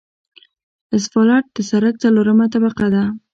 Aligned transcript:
اسفالټ 0.95 1.43
د 1.55 1.57
سرک 1.69 1.95
څلورمه 2.03 2.45
طبقه 2.53 2.87
ده 2.93 3.03